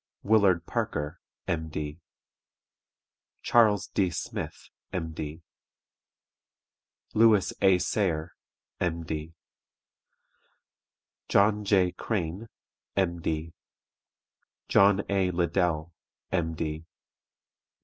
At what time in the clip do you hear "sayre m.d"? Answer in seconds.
7.77-9.35